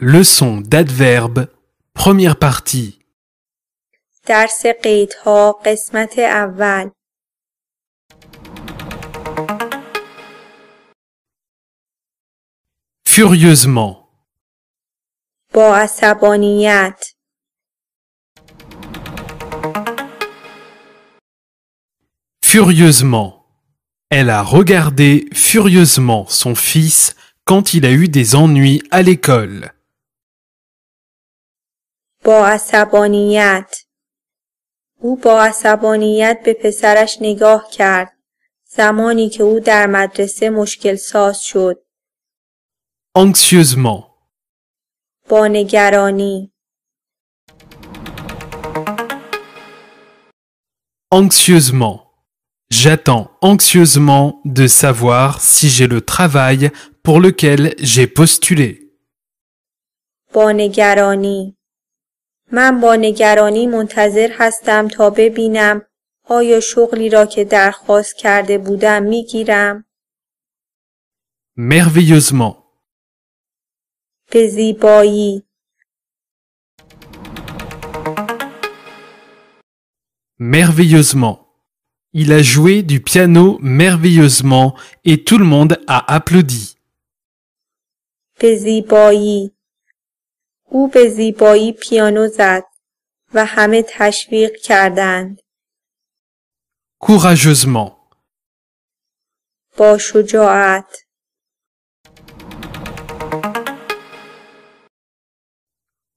[0.00, 1.48] Leçon d'adverbe,
[1.94, 2.98] première partie.
[4.26, 6.90] درس قیدها قسمت اول
[13.08, 14.08] Furieusement,
[15.54, 17.12] با عصبانیت
[22.52, 23.46] furieusement.
[24.10, 29.72] Elle a regardé furieusement son fils quand il a eu des ennuis à l'école.
[32.26, 33.76] با عصبانیت
[34.98, 38.12] او با عصبانیت به پسرش نگاه کرد
[38.64, 41.84] زمانی که او در مدرسه مشکل ساز شد
[43.18, 44.04] Anxieusement,
[45.28, 46.52] با نگرانی
[51.12, 51.96] anxieusement.
[52.70, 56.70] J'attends anxieusement de savoir si j'ai le travail
[57.02, 58.78] pour lequel j'ai postulé.
[60.32, 61.56] با نگرانی
[62.51, 65.81] من با نگرانی منتظر هستم تا ببینم
[66.23, 69.83] آیا شغلی را که درخواست کرده بودم می‌گیرم
[71.57, 72.55] Merveilleusement,
[74.31, 75.43] به زیبایی
[80.39, 81.47] merveilleusement.
[82.13, 84.75] Il a joué du piano merveilleusement
[85.05, 86.77] et tout le monde a applaudi.
[88.39, 89.56] به زیبایی
[90.69, 92.63] او به زیبایی پیانو زد
[93.33, 95.39] و همه تشویق کردند
[97.03, 97.91] Courageusement,
[99.77, 101.07] با شجاعت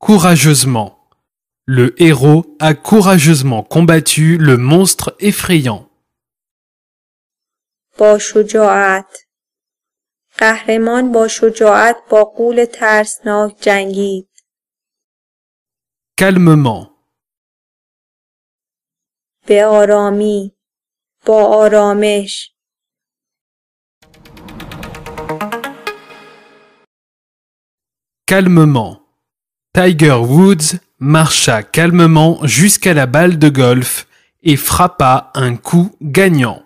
[0.00, 0.96] courageusement.
[1.66, 5.86] Le héros a courageusement combattu le monstre effrayant.
[7.98, 9.18] با شجاعت
[10.38, 14.29] قهرمان با شجاعت با قول ترسناک جنگید
[16.19, 16.89] Calmement,
[19.47, 20.55] به آرامی
[21.25, 22.51] با آرامش
[28.27, 29.01] calmement.
[29.73, 34.07] Tiger Woods marcha calmement jusqu'à la balle de golf
[34.41, 36.61] et frappa un coup gagnant.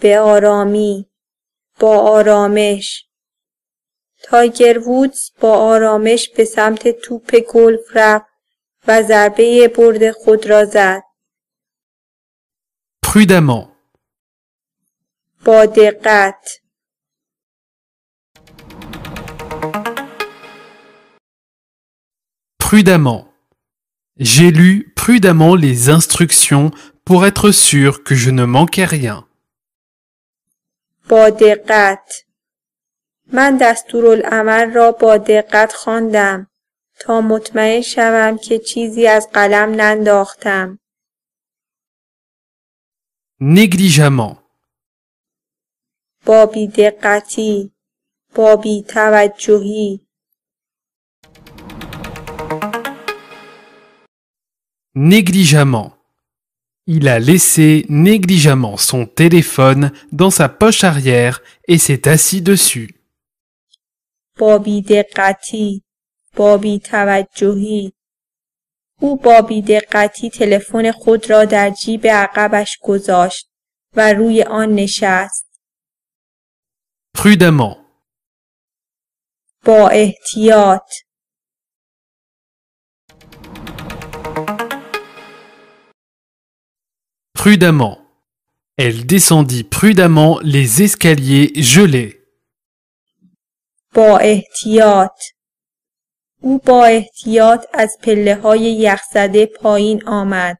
[0.00, 1.06] به آرامی
[1.80, 3.06] با آرامش
[4.30, 8.26] تایگر وودز با آرامش به سمت توپ گلف رفت
[8.88, 11.02] و ضربه برد خود را زد
[13.06, 13.68] Prudemment,
[15.44, 16.60] با دقت
[22.66, 23.28] prudemment.
[24.18, 26.70] J'ai lu prudemment les instructions
[27.04, 29.24] pour être sûr que je ne manquais rien.
[31.08, 32.24] با دقت
[33.32, 36.46] من دستورالعمل را با دقت خواندم
[37.00, 40.78] تا مطمئن شوم که چیزی از قلم ننداختم
[43.40, 44.36] Négligemment,
[46.24, 47.72] با بیدقتی
[48.34, 50.06] با بیتوجهی
[54.96, 55.92] négligemment.
[56.86, 62.90] Il a laissé négligemment son téléphone dans sa poche arrière et s'est assis dessus.
[64.39, 65.83] با بیدقتی
[66.35, 67.93] با بیتوجهی
[68.99, 73.49] او با بیدقتی تلفن خود را در جیب عقبش گذاشت
[73.95, 75.51] و روی آن نشست
[77.17, 77.77] Prudemment,
[79.65, 80.91] با احتیاط
[87.41, 87.97] prudemment.
[88.77, 92.20] Elle descendit prudemment les escaliers gelés.
[93.94, 95.22] با احتیاط
[96.40, 100.58] او با احتیاط از پله های یخزده پایین آمد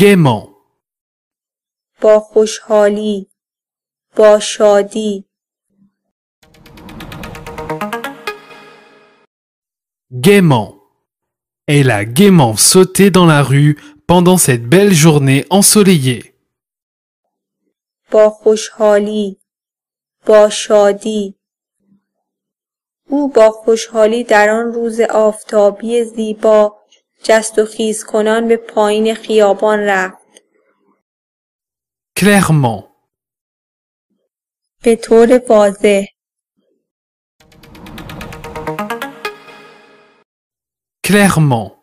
[0.00, 0.48] Gaiement,
[2.00, 3.30] با خوشحالی
[4.16, 5.24] با شادی
[10.20, 10.78] gaiement.
[11.66, 16.32] Elle a gaiement sauté dans la rue pendant cette belle journée ensoleillée.
[18.10, 19.40] با خوشحالی
[20.26, 21.34] با شادی
[23.08, 26.76] او با خوشحالی در آن روز آفتابی زیبا
[27.22, 30.22] جست و خیز کنان به پایین خیابان رفت
[32.20, 32.84] Clairement,
[34.82, 36.04] به طور واضح
[41.12, 41.76] clairement.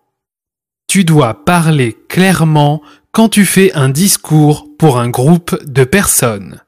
[0.88, 2.82] Tu dois parler clairement
[3.12, 6.62] quand tu fais un discours pour un groupe de personnes.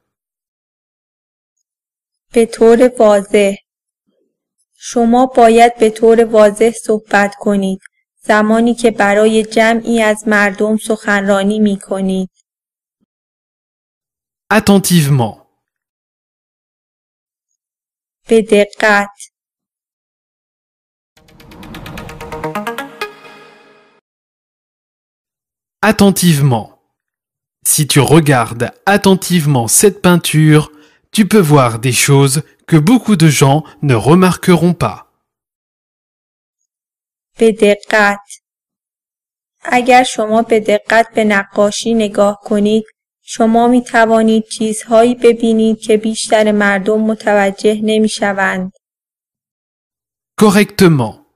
[2.34, 3.56] به طور واضح
[4.78, 7.80] شما باید به طور واضح صحبت کنید
[8.24, 12.30] زمانی که برای جمعی از مردم سخنرانی می کنید.
[14.54, 15.42] Attentivement.
[18.28, 19.10] به دقت
[25.84, 26.80] Attentivement.
[27.66, 30.72] Si tu regardes attentivement cette peinture,
[31.12, 35.07] tu peux voir des choses que beaucoup de gens ne remarqueront pas.
[37.39, 38.21] به دقت
[39.61, 42.85] اگر شما به دقت به نقاشی نگاه کنید
[43.23, 48.73] شما می توانید چیزهایی ببینید که بیشتر مردم متوجه نمی شوند.
[50.41, 51.27] Correctement.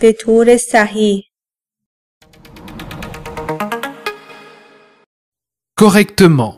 [0.00, 1.24] به طور صحیح
[5.80, 6.57] Correctement.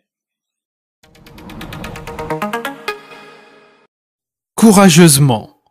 [4.60, 5.62] Courageusement.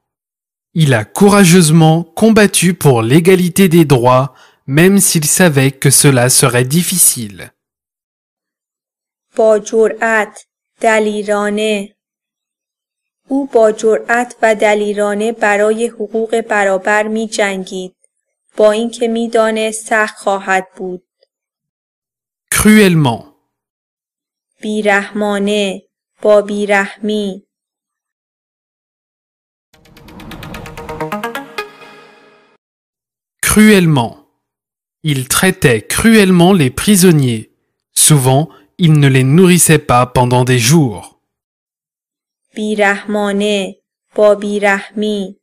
[0.74, 4.33] Il a courageusement combattu pour l'égalité des droits,
[4.68, 7.51] même s'il savait que cela serait difficile.
[9.36, 10.45] با جرأت،
[10.81, 11.95] دلیرانه
[13.27, 17.95] او با جرأت و دلیرانه برای حقوق برابر می جنگید.
[18.57, 21.03] با اینکه می دانست سخت خواهد بود.
[22.53, 23.24] Cruellement.
[24.62, 25.81] بیرحمانه،
[26.21, 27.47] با بیرحمی،
[33.50, 34.13] Cruellement.
[35.03, 37.51] Il traitait cruellement les prisonniers.
[37.94, 41.15] Souvent, il ne les nourrissait pas pendant des jours.
[42.56, 43.75] بیرحمانه،
[44.15, 45.39] با بیرحمی.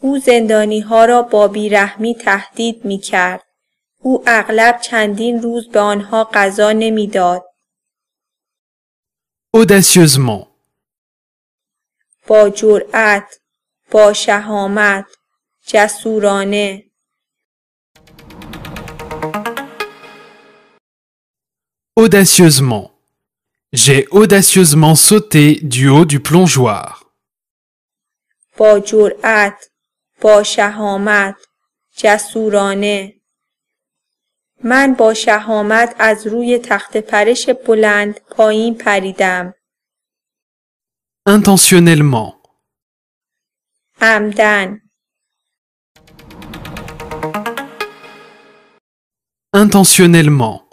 [0.00, 3.44] او زندانی ها را با بیرحمی تهدید می کرد.
[3.98, 7.44] او اغلب چندین روز به آنها غذا نمیداد.
[9.56, 10.46] Audacieusement.
[12.26, 13.40] با جرأت،
[13.90, 15.06] با شهامت،
[15.71, 16.83] جسورانه،
[21.95, 22.85] Audacieusement.
[23.73, 27.05] J'ai audacieusement sauté du haut du plongeoir.
[28.57, 29.69] با جرأت،
[30.21, 31.35] با شهامت،
[31.97, 33.13] جسورانه.
[34.63, 39.53] من با شهامت از روی تخت پرش بلند پایین پریدم.
[41.29, 42.33] Intentionnellement.
[44.01, 44.88] عمدن،
[49.52, 50.68] Intentionnellement.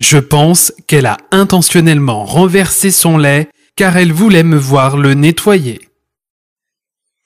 [0.00, 5.80] Je pense qu'elle a intentionnellement renversé son lait car elle voulait me voir le nettoyer.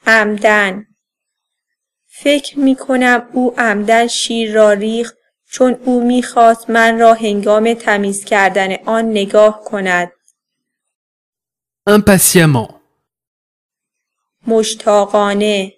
[0.06, 0.86] عمدن.
[2.06, 5.16] فکر می کنم او عمدن شیر را ریخت
[5.50, 10.12] چون او میخواست من را هنگام تمیز کردن آن نگاه کند.
[11.88, 12.74] Impatiemment.
[14.46, 15.72] مشتاقانه،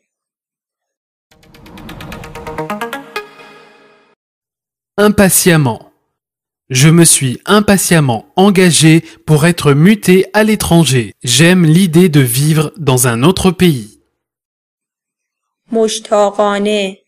[4.96, 5.80] Impatiemment.
[6.70, 11.14] Je me suis impatiemment engagé pour être muté à l'étranger.
[11.22, 13.98] J'aime l'idée de vivre dans un autre pays.
[15.72, 16.98] مشتاقانه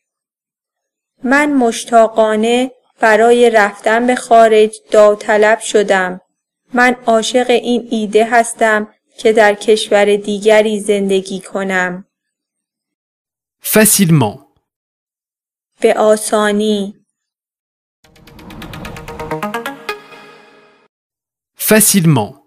[1.25, 2.71] من مشتاقانه
[3.01, 6.21] برای رفتن به خارج داوطلب شدم.
[6.75, 12.05] من عاشق این ایده هستم که در کشور دیگری زندگی کنم.
[13.63, 14.39] Facilement.
[15.81, 16.95] به آسانی،
[21.74, 22.44] Facilement.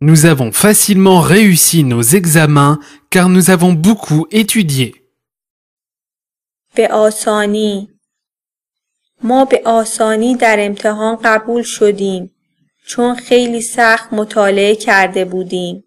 [0.00, 2.78] Nous avons facilement réussi nos examens
[3.10, 4.94] car nous avons beaucoup étudié.
[6.74, 7.88] به آسانی
[9.22, 12.30] ما به آسانی در امتحان قبول شدیم
[12.86, 15.84] چون خیلی سخت مطالعه کرده بودیم.